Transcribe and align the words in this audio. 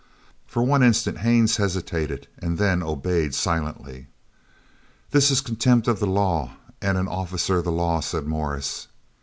For 0.47 0.63
one 0.63 0.81
instant 0.81 1.19
Haines 1.19 1.57
hesitated, 1.57 2.27
and 2.39 2.57
then 2.57 2.81
obeyed 2.81 3.35
silently. 3.35 4.07
"This 5.11 5.29
is 5.29 5.41
contempt 5.41 5.87
of 5.87 5.99
the 5.99 6.07
law 6.07 6.53
and 6.81 6.97
an 6.97 7.07
officer 7.07 7.57
of 7.57 7.65
the 7.65 7.71
law," 7.71 7.99
said 7.99 8.25
Morris. 8.25 8.87